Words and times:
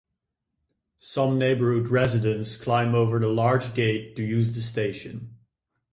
Some 0.97 1.37
neighborhood 1.37 1.89
residents 1.89 2.57
climb 2.57 2.95
over 2.95 3.19
the 3.19 3.27
large 3.27 3.75
gate 3.75 4.15
to 4.15 4.23
use 4.23 4.51
the 4.51 4.61
station. 4.63 5.35